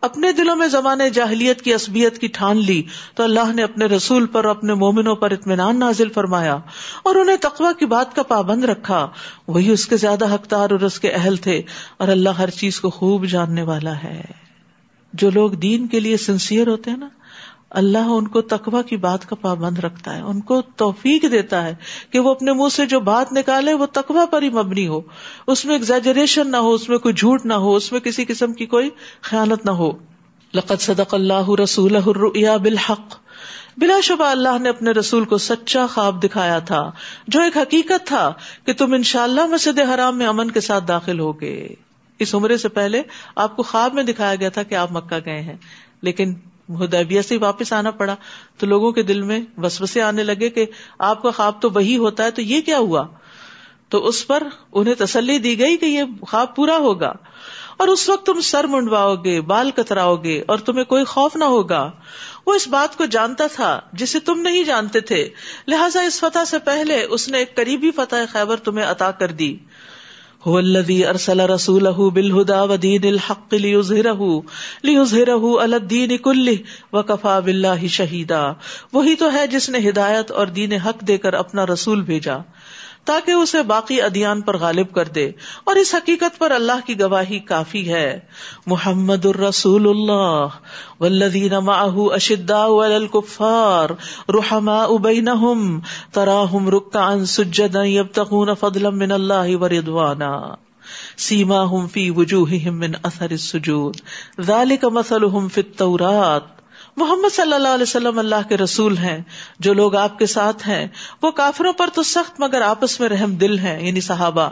[0.01, 2.83] اپنے دلوں میں زمانے جاہلیت کی عصبیت کی ٹھان لی،
[3.15, 6.57] تو اللہ نے اپنے رسول پر، اپنے مومنوں پر اطمینان نازل فرمایا
[7.03, 9.09] اور انہیں تقوا کی بات کا پابند رکھا۔
[9.47, 11.61] وہی اس کے زیادہ حقدار اور اس کے اہل تھے
[11.97, 14.21] اور اللہ ہر چیز کو خوب جاننے والا ہے۔
[15.13, 17.07] جو لوگ دین کے لیے سنسیئر ہوتے ہیں نا
[17.71, 21.75] اللہ ان کو تقوا کی بات کا پابند رکھتا ہے، ان کو توفیق دیتا ہے
[22.09, 25.01] کہ وہ اپنے منہ سے جو بات نکالے، وہ تقوا پر ہی مبنی ہو۔
[25.47, 28.53] اس میں ایگزیجریشن نہ ہو، اس میں کوئی جھوٹ نہ ہو، اس میں کسی قسم
[28.53, 28.89] کی کوئی
[29.21, 29.91] خیالت نہ ہو۔
[30.53, 31.97] لقت صدق اللہ رسول
[32.63, 33.15] بالحق۔
[33.77, 36.91] بلا شبہ اللہ نے اپنے رسول کو سچا خواب دکھایا تھا،
[37.27, 38.33] جو ایک حقیقت تھا
[38.65, 41.67] کہ تم ان شاء اللہ مسجد حرام میں امن کے ساتھ داخل ہو گئے
[42.19, 43.01] اس عمرے سے پہلے
[43.35, 45.57] آپ کو خواب میں دکھایا گیا تھا کہ آپ مکہ گئے ہیں،
[46.01, 46.33] لیکن
[46.69, 48.15] ہدیبیہ سے واپس آنا پڑا۔
[48.57, 50.65] تو لوگوں کے دل میں وسوسے آنے لگے کہ
[50.99, 53.07] آپ کا خواب تو وہی ہوتا ہے، تو یہ کیا ہوا؟
[53.89, 57.13] تو اس پر انہیں تسلی دی گئی کہ یہ خواب پورا ہوگا۔
[57.77, 61.43] اور اس وقت تم سر منڈواؤ گے، بال کتراؤ گے اور تمہیں کوئی خوف نہ
[61.43, 61.91] ہوگا۔
[62.45, 65.29] وہ اس بات کو جانتا تھا جسے تم نہیں جانتے تھے۔
[65.67, 69.57] لہٰذا اس فتح سے پہلے اس نے ایک قریبی فتح خیبر تمہیں عطا کر دی۔
[70.47, 74.43] ارسل رسول بالهدى ودين الحق ليظهره
[75.63, 76.57] على الدين كله
[76.93, 78.53] وكفى بالله شہیدا
[78.93, 82.37] وہی تو ہے جس نے ہدایت اور دین حق دے کر اپنا رسول بھیجا۔
[83.09, 85.31] تاکہ اسے باقی ادیان پر غالب کر دے
[85.63, 88.19] اور اس حقیقت پر اللہ کی گواہی کافی ہے۔
[88.65, 90.45] محمد الرسول اللہ،
[90.99, 93.89] والذین معه اشداء علی الكفار
[94.31, 95.79] رحماء بینہم،
[96.13, 100.41] تراہم رکعا سجدا یبتغون فضلا من اللہ ورضوانا
[101.17, 103.95] سیماہم فی وجوہہم من اثر السجود۔
[104.41, 106.58] ذالک مثلہم فی التورات۔
[106.99, 109.17] محمد صلی اللہ علیہ وسلم اللہ کے رسول ہیں،
[109.59, 110.87] جو لوگ آپ کے ساتھ ہیں،
[111.21, 114.49] وہ کافروں پر تو سخت مگر آپس میں رحم دل ہیں یعنی صحابہ۔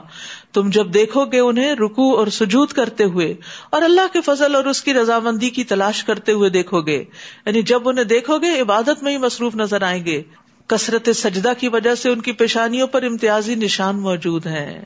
[0.54, 3.34] تم جب دیکھو گے انہیں رکو اور سجود کرتے ہوئے،
[3.70, 7.04] اور اللہ کے فضل اور اس کی رضامندی کی تلاش کرتے ہوئے دیکھو گے۔
[7.46, 10.22] یعنی جب انہیں دیکھو گے، عبادت میں ہی مصروف نظر آئیں گے۔
[10.68, 14.84] کثرت سجدہ کی وجہ سے ان کی پیشانیوں پر امتیازی نشان موجود ہیں۔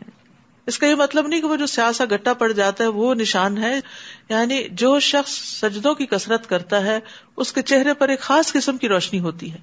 [0.67, 3.58] اس کا یہ مطلب نہیں کہ وہ جو سیاسا گٹا پڑ جاتا ہے وہ نشان
[3.58, 3.80] ہے
[4.30, 7.00] یعنی جو شخص سجدوں کی کثرت کرتا ہے،
[7.38, 9.58] اس کے چہرے پر ایک خاص قسم کی روشنی ہوتی ہے۔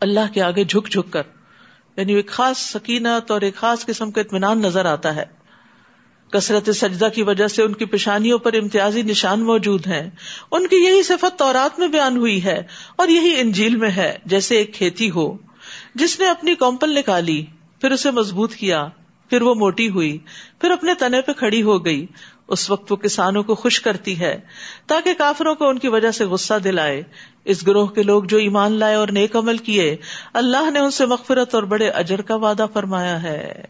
[0.00, 1.22] اللہ کے آگے جھک جھک کر
[1.96, 5.24] یعنی ایک خاص سکینت اور ایک خاص قسم کا اطمینان نظر آتا ہے۔
[6.32, 10.10] کثرت سجدہ کی وجہ سے ان کی پیشانیوں پر امتیازی نشان موجود ہیں۔
[10.50, 12.62] ان کی یہی صفت تورات میں بیان ہوئی ہے
[12.96, 15.36] اور یہی انجیل میں ہے، جیسے ایک کھیتی ہو۔
[15.94, 17.44] جس نے اپنی کومپل نکالی،
[17.80, 18.88] پھر اسے مضبوط کیا۔
[19.32, 20.18] پھر وہ موٹی ہوئی،
[20.60, 22.06] پھر اپنے تنے پہ کھڑی ہو گئی۔
[22.48, 24.40] اس وقت وہ کسانوں کو خوش کرتی ہے،
[24.86, 27.02] تاکہ کافروں کو ان کی وجہ سے غصہ دلائے۔
[27.44, 29.96] اس گروہ کے لوگ جو ایمان لائے اور نیک عمل کیے،
[30.32, 33.64] اللہ نے ان سے مغفرت اور بڑے اجر کا وعدہ فرمایا ہے۔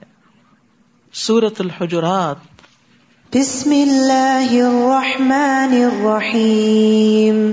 [1.13, 2.37] سورت الحجرات۔
[3.37, 7.51] بسم اللہ الرحمن الرحیم۔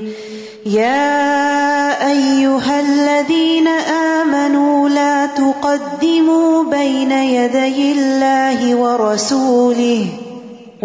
[0.66, 10.26] یا ایوہا الذین آمنوا لا تقدموا بین یدی اللہ ورسولہ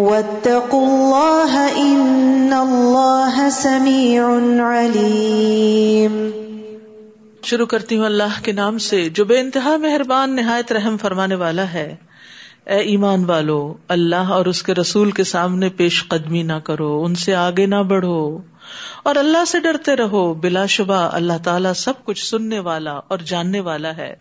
[0.01, 4.23] واتقوا اللہ ان اللہ سمیع
[4.81, 6.29] علیم
[7.43, 11.73] شروع کرتی ہوں اللہ کے نام سے، جو بے انتہا مہربان، نہایت رحم فرمانے والا
[11.73, 11.95] ہے۔
[12.65, 17.15] اے ایمان والو، اللہ اور اس کے رسول کے سامنے پیش قدمی نہ کرو، ان
[17.15, 18.37] سے آگے نہ بڑھو۔
[19.03, 23.59] اور اللہ سے ڈرتے رہو، بلا شبہ اللہ تعالیٰ سب کچھ سننے والا اور جاننے
[23.59, 24.15] والا ہے۔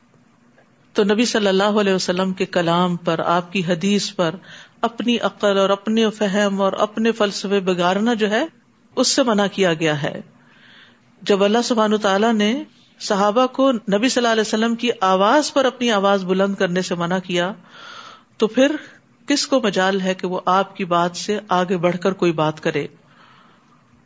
[0.92, 4.34] تو نبی صلی اللہ علیہ وسلم کے کلام پر، آپ کی حدیث پر
[4.80, 8.44] اپنی عقل اور اپنے فہم اور اپنے فلسفے بگارنا جو ہے،
[8.96, 10.20] اس سے منع کیا گیا ہے۔
[11.22, 12.62] جب اللہ سبحان تعالیٰ نے
[13.00, 16.94] صحابہ کو نبی صلی اللہ علیہ وسلم کی آواز پر اپنی آواز بلند کرنے سے
[16.94, 17.52] منع کیا،
[18.36, 18.76] تو پھر
[19.26, 22.60] کس کو مجال ہے کہ وہ آپ کی بات سے آگے بڑھ کر کوئی بات
[22.60, 22.86] کرے؟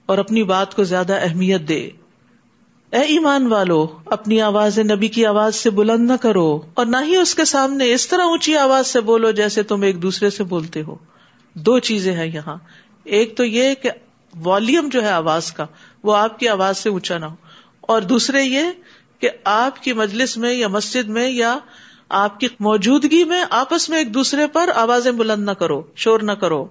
[0.09, 1.91] اور اپنی بات کو زیادہ اہمیت دے۔
[2.91, 7.17] اے ایمان والو، اپنی آواز نبی کی آواز سے بلند نہ کرو اور نہ ہی
[7.17, 10.83] اس کے سامنے اس طرح اونچی آواز سے بولو جیسے تم ایک دوسرے سے بولتے
[10.83, 10.97] ہو۔
[11.55, 12.57] دو چیزیں ہیں یہاں۔
[13.05, 13.91] ایک تو یہ کہ
[14.43, 15.67] والیوم جو ہے آواز کا،
[16.03, 17.35] وہ آپ کی آواز سے اونچا نہ ہو۔
[17.81, 18.63] اور دوسرے یہ
[19.19, 21.59] کہ آپ کی مجلس میں یا مسجد میں یا
[22.09, 26.33] آپ کی موجودگی میں آپس میں ایک دوسرے پر آوازیں بلند نہ کرو، شور نہ
[26.33, 26.67] کرو۔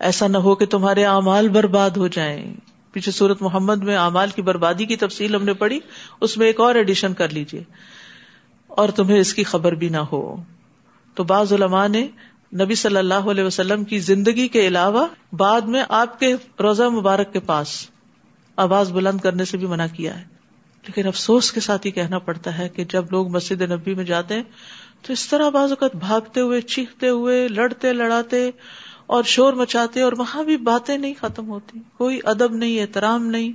[0.00, 2.54] ایسا نہ ہو کہ تمہارے اعمال برباد ہو جائیں۔
[2.92, 5.80] پیچھے سورت محمد میں اعمال کی بربادی کی تفصیل ہم نے پڑھی،
[6.20, 7.62] اس میں ایک اور ایڈیشن کر لیجیے
[8.66, 10.42] اور تمہیں اس کی خبر بھی نہ ہو۔
[11.14, 12.08] تو بعض علماء نے
[12.54, 17.32] نبی صلی اللہ علیہ وسلم کی زندگی کے علاوہ بعد میں آپ کے روزہ مبارک
[17.32, 17.86] کے پاس
[18.56, 20.24] آواز بلند کرنے سے بھی منع کیا ہے۔
[20.86, 24.34] لیکن افسوس کے ساتھ ہی کہنا پڑتا ہے کہ جب لوگ مسجد نبی میں جاتے
[24.34, 24.42] ہیں
[25.02, 28.50] تو اس طرح بعض اوقات بھاگتے ہوئے، چیختے ہوئے، لڑتے، لڑاتے
[29.10, 33.52] اور شور مچاتے اور وہاں بھی باتیں نہیں ختم ہوتی۔ کوئی ادب نہیں، احترام نہیں،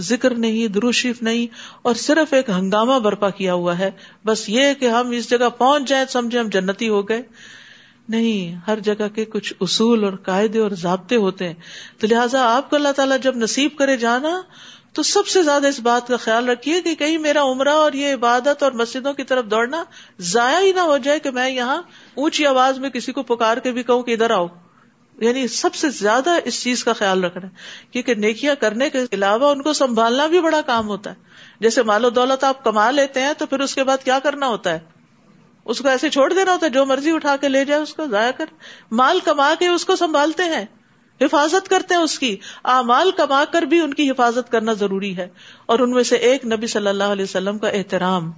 [0.00, 1.46] ذکر نہیں، دروشیف نہیں،
[1.82, 3.90] اور صرف ایک ہنگامہ برپا کیا ہوا ہے۔
[4.24, 7.22] بس یہ کہ ہم اس جگہ پہنچ جائیں سمجھے ہم جنتی ہو گئے۔
[8.08, 11.54] نہیں، ہر جگہ کے کچھ اصول اور قاعدے اور ضابطے ہوتے ہیں۔
[11.98, 14.42] تو لہٰذا آپ کو اللہ تعالیٰ جب نصیب کرے جانا،
[14.92, 18.14] تو سب سے زیادہ اس بات کا خیال رکھیے کہ کہیں میرا عمرہ اور یہ
[18.14, 19.84] عبادت اور مسجدوں کی طرف دوڑنا
[20.18, 21.82] ضائع ہی نہ ہو جائے کہ میں یہاں
[22.14, 24.46] اونچی آواز میں کسی کو پکار کے بھی کہوں کہ ادھر آؤ۔
[25.22, 27.52] یعنی سب سے زیادہ اس چیز کا خیال رکھنا ہے۔
[27.90, 31.14] کیونکہ نیکیاں کرنے کے علاوہ ان کو سنبھالنا بھی بڑا کام ہوتا ہے۔
[31.60, 34.46] جیسے مال و دولت آپ کما لیتے ہیں تو پھر اس کے بعد کیا کرنا
[34.46, 34.78] ہوتا ہے؟
[35.64, 38.06] اس کو ایسے چھوڑ دینا ہوتا ہے، جو مرضی اٹھا کے لے جائے اس کو
[38.06, 38.44] ضائع کر۔
[38.90, 40.64] مال کما کے اس کو سنبھالتے ہیں،
[41.20, 45.28] حفاظت کرتے ہیں اس کی۔ اعمال کما کر بھی ان کی حفاظت کرنا ضروری ہے۔
[45.66, 48.32] اور ان میں سے ایک نبی صلی اللہ علیہ وسلم کا احترام۔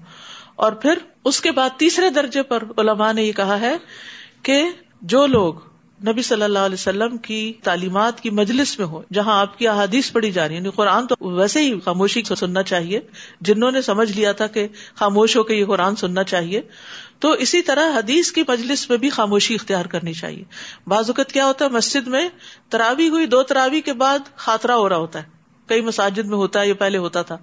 [0.57, 3.77] اور پھر اس کے بعد تیسرے درجے پر علماء نے یہ کہا ہے
[4.42, 4.70] کہ
[5.03, 5.55] جو لوگ
[6.09, 10.12] نبی صلی اللہ علیہ وسلم کی تعلیمات کی مجلس میں ہو، جہاں آپ کی احادیث
[10.12, 13.01] پڑھی جا رہی ہے یعنی قرآن تو ویسے ہی خاموشی کو سننا چاہیے۔
[13.40, 16.61] جنہوں نے سمجھ لیا تھا کہ خاموش ہو کے یہ قرآن سننا چاہیے،
[17.19, 20.45] تو اسی طرح حدیث کی مجلس میں بھی خاموشی اختیار کرنی چاہیے۔
[20.87, 22.29] بعض اوقات کیا ہوتا ہے، مسجد میں
[22.69, 25.29] تراوی ہوئی، دو تراوی کے بعد خاطرہ ہو رہا ہوتا ہے۔
[25.67, 27.37] کئی مساجد میں ہوتا ہے، یہ پہلے ہوتا تھا۔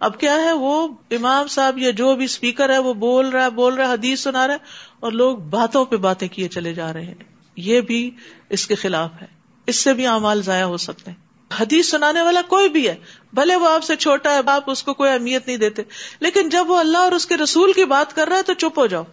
[0.00, 3.50] اب کیا ہے، وہ امام صاحب یا جو بھی اسپیکر ہے، وہ بول رہا ہے،
[3.50, 4.58] بول رہا ہے، حدیث سنا رہا ہے
[5.00, 8.10] اور لوگ باتوں پہ باتیں کیے چلے جا رہے ہیں۔ یہ بھی
[8.48, 9.26] اس کے خلاف ہے۔
[9.66, 11.18] اس سے بھی اعمال ضائع ہو سکتے ہیں۔
[11.60, 12.94] حدیث سنانے والا کوئی بھی ہے،
[13.32, 15.82] بھلے وہ آپ سے چھوٹا ہے، آپ اس کو کوئی اہمیت نہیں دیتے۔
[16.20, 18.78] لیکن جب وہ اللہ اور اس کے رسول کی بات کر رہا ہے تو چپ
[18.78, 19.04] ہو جاؤ۔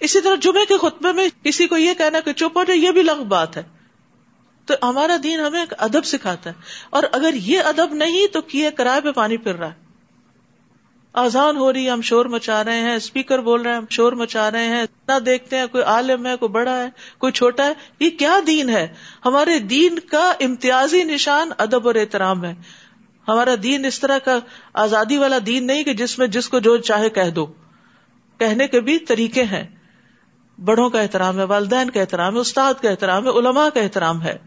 [0.00, 2.90] اسی طرح جمعے کے خطبے میں کسی کو یہ کہنا کہ چپ ہو جائے یہ
[2.90, 3.62] بھی لغ بات ہے۔
[4.66, 6.54] تو ہمارا دین ہمیں ایک ادب سکھاتا ہے۔
[6.90, 9.89] اور اگر یہ ادب نہیں تو کیے کرائے پہ پانی پھر رہا ہے۔
[11.12, 14.12] آزان ہو رہی ہے، ہم شور مچا رہے ہیں، اسپیکر بول رہے ہیں، ہم شور
[14.12, 17.72] مچا رہے ہیں نہ دیکھتے ہیں، کوئی عالم ہے، کوئی بڑا ہے، کوئی چھوٹا ہے،
[18.00, 18.88] یہ کیا دین ہے؟
[19.24, 22.54] ہمارے دین کا امتیازی نشان ادب اور احترام ہے۔
[23.28, 24.38] ہمارا دین اس طرح کا
[24.74, 27.46] آزادی والا دین نہیں کہ جس میں جس کو جو چاہے کہہ دو۔
[28.38, 29.66] کہنے کے بھی طریقے ہیں۔
[30.64, 34.22] بڑوں کا احترام ہے، والدین کا احترام ہے، استاد کا احترام ہے، علماء کا احترام
[34.22, 34.38] ہے۔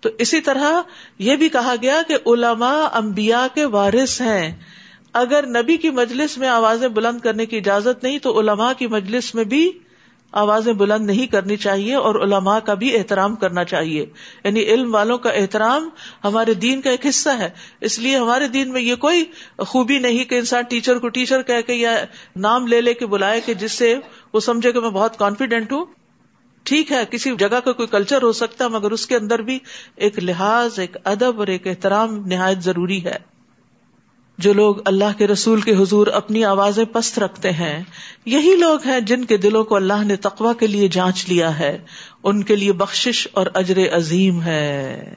[0.00, 0.72] تو اسی طرح
[1.18, 4.56] یہ بھی کہا گیا کہ علماء انبیاء کے وارث ہیں۔
[5.12, 9.34] اگر نبی کی مجلس میں آوازیں بلند کرنے کی اجازت نہیں، تو علماء کی مجلس
[9.34, 9.70] میں بھی
[10.32, 14.06] آوازیں بلند نہیں کرنی چاہیے اور علماء کا بھی احترام کرنا چاہیے۔
[14.44, 15.88] یعنی علم والوں کا احترام
[16.24, 19.24] ہمارے دین کا ایک حصہ ہے۔ اس لیے ہمارے دین میں یہ کوئی
[19.58, 22.04] خوبی نہیں کہ انسان ٹیچر کو ٹیچر کہہ کے یا
[22.36, 23.94] نام لے لے کے بلائے کہ جس سے
[24.32, 25.86] وہ سمجھے کہ میں بہت کانفیڈینٹ ہوں۔
[26.62, 29.58] ٹھیک ہے، کسی جگہ کا کوئی کلچر ہو سکتا ہے، مگر اس کے اندر بھی
[29.96, 33.37] ایک لحاظ، ایک ادب اور ایک احترام نہایت ضروری ہے۔
[34.38, 37.84] جو لوگ اللہ کے رسول کے حضور اپنی آوازیں پست رکھتے ہیں،
[38.24, 41.78] یہی لوگ ہیں جن کے دلوں کو اللہ نے تقوا کے لیے جانچ لیا ہے۔
[42.24, 45.14] ان کے لیے بخش اور اجر عظیم ہے۔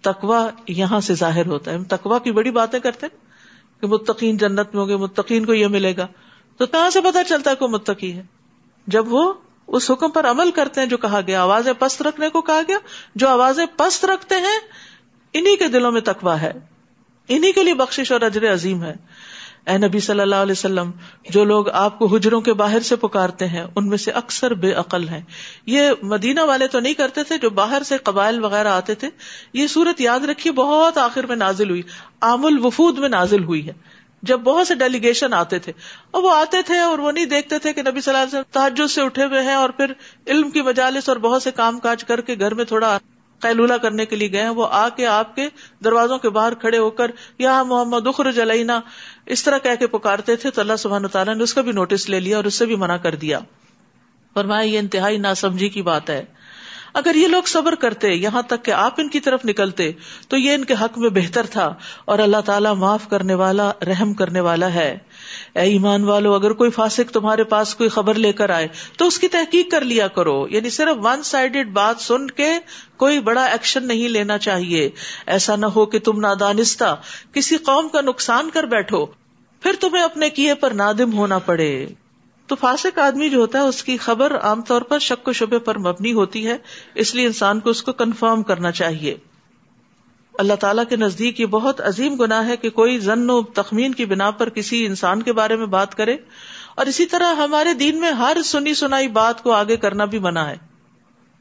[0.00, 3.18] تقوا یہاں سے ظاہر ہوتا ہے۔ ہم تقوا کی بڑی باتیں کرتے ہیں
[3.80, 6.06] کہ متقین جنت میں ہوگے متقین کو یہ ملے گا۔
[6.56, 8.22] تو کہاں سے پتا چلتا ہے کوئی متقی ہے؟
[8.86, 9.32] جب وہ
[9.66, 12.78] اس حکم پر عمل کرتے ہیں جو کہا گیا، آوازیں پست رکھنے کو کہا گیا،
[13.14, 14.58] جو آوازیں پست رکھتے ہیں
[15.32, 16.52] انہیں کے دلوں میں تقوا ہے۔
[17.30, 18.94] انہیں کے لیے بخش اور اجر عظیم ہے۔
[19.66, 20.90] اے نبی صلی اللہ علیہ وسلم،
[21.30, 24.72] جو لوگ آپ کو حجروں کے باہر سے پکارتے ہیں، ان میں سے اکثر بے
[24.72, 25.20] عقل ہیں۔
[25.66, 29.08] یہ مدینہ والے تو نہیں کرتے تھے جو باہر سے قبائل وغیرہ آتے تھے۔
[29.52, 31.82] یہ صورت یاد رکھیے، بہت آخر میں نازل ہوئی۔
[32.20, 33.72] عام الوفود میں نازل ہوئی ہے۔
[34.22, 35.72] جب بہت سے ڈیلیگیشن آتے تھے۔
[36.10, 38.42] اور وہ آتے تھے اور وہ نہیں دیکھتے تھے کہ نبی صلی اللہ علیہ وسلم
[38.50, 39.92] تحجد سے اٹھے ہوئے ہیں اور پھر
[40.26, 42.98] علم کی مجالس اور بہت سے کام کاج کر کے گھر میں تھوڑا
[43.40, 45.48] قیلولہ کرنے کے لیے گئے وہ آ کے آپ کے
[45.84, 48.80] دروازوں کے باہر کھڑے ہو کر، یا محمد اخر جلینا
[49.26, 52.08] اس طرح کہہ کے پکارتے تھے، تو اللہ سبحانہ تعالیٰ نے اس کا بھی نوٹس
[52.08, 53.38] لے لیا اور اس سے بھی منع کر دیا۔
[54.34, 56.24] فرمایا، یہ انتہائی ناسمجھی کی بات ہے۔
[56.94, 59.92] اگر یہ لوگ صبر کرتے، یہاں تک کہ آپ ان کی طرف نکلتے،
[60.28, 61.74] تو یہ ان کے حق میں بہتر تھا
[62.04, 64.98] اور اللہ تعالیٰ معاف کرنے والا، رحم کرنے والا ہے۔
[65.54, 69.18] اے ایمان والو، اگر کوئی فاسق تمہارے پاس کوئی خبر لے کر آئے، تو اس
[69.18, 72.48] کی تحقیق کر لیا کرو۔ یعنی صرف ون سائڈیڈ بات سن کے
[72.96, 74.90] کوئی بڑا ایکشن نہیں لینا چاہیے۔
[75.26, 76.96] ایسا نہ ہو کہ تم نادانستہ
[77.32, 79.06] کسی قوم کا نقصان کر بیٹھو،
[79.60, 81.86] پھر تمہیں اپنے کیے پر نادم ہونا پڑے۔
[82.46, 85.58] تو فاسق آدمی جو ہوتا ہے، اس کی خبر عام طور پر شک و شبے
[85.58, 86.56] پر مبنی ہوتی ہے،
[86.94, 89.16] اس لیے انسان کو اس کو کنفرم کرنا چاہیے۔
[90.40, 94.04] اللہ تعالیٰ کے نزدیک یہ بہت عظیم گناہ ہے کہ کوئی زن و تخمین کی
[94.04, 96.16] بنا پر کسی انسان کے بارے میں بات کرے
[96.74, 100.44] اور اسی طرح ہمارے دین میں ہر سنی سنائی بات کو آگے کرنا بھی منع
[100.44, 100.56] ہے۔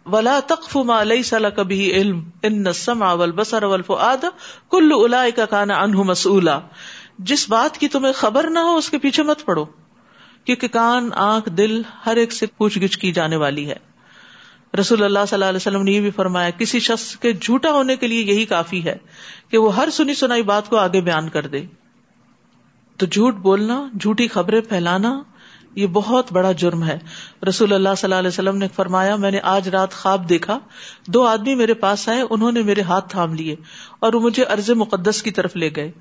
[0.05, 4.25] ولا تخف ما ليس لك به علم ان السمع والبصر والفؤاد
[4.69, 6.59] كل اولئك كان عنه مسؤولا
[7.19, 9.65] جس بات کی تمہیں خبر نہ ہو اس کے پیچھے مت پڑو،
[10.43, 13.88] کیونکہ کان، آنکھ، دل ہر ایک سے پوچھ گچھ کی جانے والی ہے۔
[14.79, 17.95] رسول اللہ صلی اللہ علیہ وسلم نے یہ بھی فرمایا، کسی شخص کے جھوٹا ہونے
[17.95, 18.97] کے لیے یہی کافی ہے
[19.49, 21.61] کہ وہ ہر سنی سنائی بات کو آگے بیان کر دے۔
[22.97, 25.21] تو جھوٹ بولنا، جھوٹی خبریں پھیلانا،
[25.75, 26.99] یہ بہت بڑا جرم ہے۔
[27.49, 30.59] رسول اللہ صلی اللہ علیہ وسلم نے فرمایا، میں نے آج رات خواب دیکھا،
[31.07, 33.55] دو آدمی میرے پاس آئے، انہوں نے میرے ہاتھ تھام لیے
[33.99, 35.91] اور وہ مجھے ارض مقدس کی طرف لے گئے۔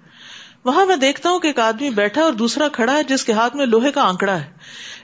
[0.65, 3.57] وہاں میں دیکھتا ہوں کہ ایک آدمی بیٹھا اور دوسرا کھڑا ہے، جس کے ہاتھ
[3.57, 4.51] میں لوہے کا آنکڑا ہے۔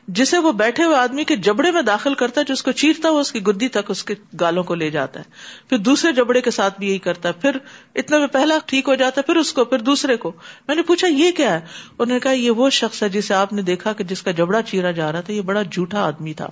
[0.09, 3.09] جسے وہ بیٹھے ہوئے آدمی کے جبڑے میں داخل کرتا ہے، جو اس کو چیرتا
[3.09, 5.25] ہوا، اس کی گدی تک اس کے گالوں کو لے جاتا ہے۔
[5.69, 7.51] پھر دوسرے جبڑے کے ساتھ بھی یہی کرتا ہے۔ پھر
[7.95, 10.33] اتنا میں پہلا ٹھیک ہو جاتا ہے، پھر اس کو، پھر دوسرے کو۔
[10.69, 11.61] میں نے پوچھا، یہ کیا ہے؟
[11.99, 14.63] انہوں نے کہا، یہ وہ شخص ہے جسے آپ نے دیکھا کہ جس کا جبڑا
[14.63, 16.49] چیرا جا رہا تھا، یہ بڑا جھوٹا آدمی تھا۔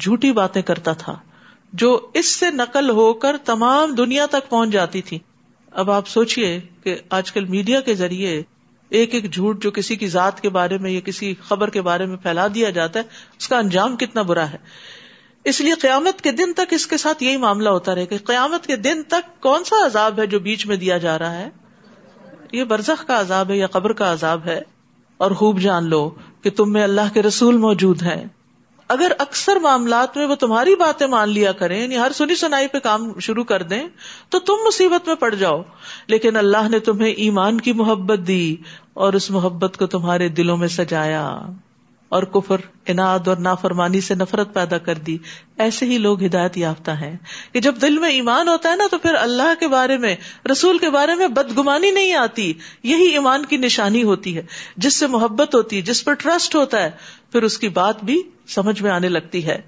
[0.00, 1.16] جھوٹی باتیں کرتا تھا،
[1.72, 5.18] جو اس سے نقل ہو کر تمام دنیا تک پہنچ جاتی تھی۔
[5.70, 8.42] اب آپ سوچیے کہ آج کل میڈیا کے ذریعے
[8.92, 12.06] ایک ایک جھوٹ جو کسی کی ذات کے بارے میں یا کسی خبر کے بارے
[12.06, 13.04] میں پھیلا دیا جاتا ہے،
[13.38, 14.56] اس کا انجام کتنا برا ہے۔
[15.44, 18.66] اس لیے قیامت کے دن تک اس کے ساتھ یہی معاملہ ہوتا رہے کہ قیامت
[18.66, 21.48] کے دن تک کون سا عذاب ہے جو بیچ میں دیا جا رہا ہے؟
[22.52, 24.60] یہ برزخ کا عذاب ہے یا قبر کا عذاب ہے؟
[25.16, 26.10] اور خوب جان لو
[26.42, 28.24] کہ تم میں اللہ کے رسول موجود ہیں۔
[28.92, 32.78] اگر اکثر معاملات میں وہ تمہاری باتیں مان لیا کریں یعنی ہر سنی سنائی پہ
[32.78, 33.82] کام شروع کر دیں،
[34.28, 35.62] تو تم مصیبت میں پڑ جاؤ۔
[36.06, 38.56] لیکن اللہ نے تمہیں ایمان کی محبت دی
[38.94, 41.38] اور اس محبت کو تمہارے دلوں میں سجایا۔
[42.12, 45.18] اور کفر انعد اور نافرمانی سے نفرت پیدا کر دی۔
[45.58, 47.16] ایسے ہی لوگ ہدایت یافتہ ہیں۔
[47.52, 50.16] کہ جب دل میں ایمان ہوتا ہے نا تو پھر اللہ کے بارے میں،
[50.52, 54.42] رسول کے بارے میں بدگمانی نہیں آتی۔ یہی ایمان کی نشانی ہوتی ہے۔
[54.76, 56.90] جس سے محبت ہوتی ہے جس پر ٹرسٹ ہوتا ہے،
[57.32, 59.60] پھر اس کی بات بھی سمجھ میں آنے لگتی ہے۔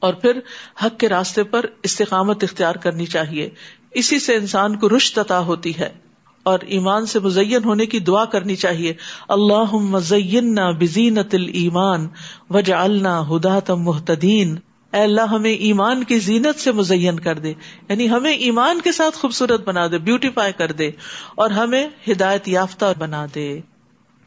[0.00, 0.40] اور پھر
[0.84, 3.50] حق کے راستے پر استقامت اختیار کرنی چاہیے۔
[3.90, 6.07] اسی سے انسان کو رشت عطا ہوتی ہے۔
[6.48, 8.94] اور ایمان سے مزین ہونے کی دعا کرنی چاہیے۔
[9.28, 12.08] اللہ مزین بزینت المان
[12.50, 14.56] وجا اللہ ہدا تم محتدین
[14.92, 17.54] اے اللہ، ہمیں ایمان کی زینت سے مزین کر دے۔
[17.88, 20.90] یعنی ہمیں ایمان کے ساتھ خوبصورت بنا دے بیوٹیفائی کر دے
[21.34, 23.60] اور ہمیں ہدایت یافتہ بنا دے۔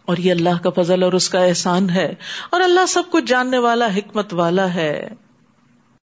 [0.06, 2.14] اور یہ اللہ کا فضل اور اس کا احسان ہے۔
[2.52, 5.08] اور اللہ سب کچھ جاننے والا، حکمت والا ہے۔